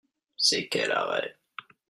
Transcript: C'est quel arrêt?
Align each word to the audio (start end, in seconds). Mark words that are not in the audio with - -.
C'est 0.35 0.67
quel 0.67 0.91
arrêt? 0.93 1.35